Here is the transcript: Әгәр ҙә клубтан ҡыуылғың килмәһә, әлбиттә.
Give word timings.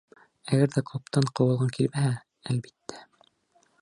Әгәр 0.55 0.71
ҙә 0.75 0.81
клубтан 0.91 1.29
ҡыуылғың 1.39 1.71
килмәһә, 1.77 2.17
әлбиттә. 2.55 3.03